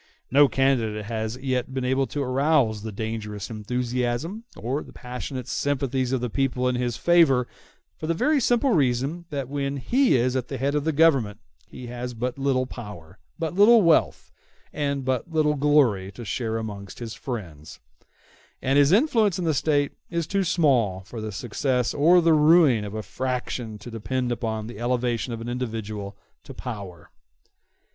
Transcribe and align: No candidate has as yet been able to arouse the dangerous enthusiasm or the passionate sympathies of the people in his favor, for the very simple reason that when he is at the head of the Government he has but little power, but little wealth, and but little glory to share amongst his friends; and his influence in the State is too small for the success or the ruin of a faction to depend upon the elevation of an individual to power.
No 0.31 0.47
candidate 0.47 1.05
has 1.05 1.37
as 1.37 1.43
yet 1.43 1.75
been 1.75 1.85
able 1.85 2.07
to 2.07 2.23
arouse 2.23 2.81
the 2.81 2.91
dangerous 2.91 3.51
enthusiasm 3.51 4.45
or 4.57 4.81
the 4.81 4.91
passionate 4.91 5.47
sympathies 5.47 6.11
of 6.11 6.21
the 6.21 6.27
people 6.31 6.67
in 6.67 6.73
his 6.73 6.97
favor, 6.97 7.47
for 7.99 8.07
the 8.07 8.15
very 8.15 8.39
simple 8.39 8.71
reason 8.71 9.25
that 9.29 9.47
when 9.47 9.77
he 9.77 10.15
is 10.15 10.35
at 10.35 10.47
the 10.47 10.57
head 10.57 10.73
of 10.73 10.85
the 10.85 10.91
Government 10.91 11.39
he 11.67 11.85
has 11.85 12.15
but 12.15 12.39
little 12.39 12.65
power, 12.65 13.19
but 13.37 13.53
little 13.53 13.83
wealth, 13.83 14.31
and 14.73 15.05
but 15.05 15.29
little 15.31 15.53
glory 15.53 16.11
to 16.13 16.25
share 16.25 16.57
amongst 16.57 16.97
his 16.97 17.13
friends; 17.13 17.79
and 18.59 18.79
his 18.79 18.91
influence 18.91 19.37
in 19.37 19.45
the 19.45 19.53
State 19.53 19.91
is 20.09 20.25
too 20.25 20.43
small 20.43 21.01
for 21.01 21.21
the 21.21 21.31
success 21.31 21.93
or 21.93 22.21
the 22.21 22.33
ruin 22.33 22.83
of 22.83 22.95
a 22.95 23.03
faction 23.03 23.77
to 23.77 23.91
depend 23.91 24.31
upon 24.31 24.65
the 24.65 24.79
elevation 24.79 25.31
of 25.31 25.41
an 25.41 25.47
individual 25.47 26.17
to 26.43 26.55
power. 26.55 27.11